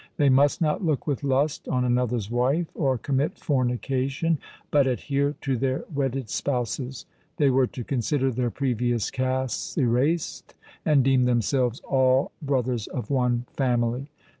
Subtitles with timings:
[0.17, 4.39] They must not look with lust on another's wife or commit fornication,
[4.71, 7.05] but adhere to their wedded spouses.
[7.37, 13.45] They were to consider their previous castes erased, and deem themselves all brothers of one
[13.53, 14.09] family.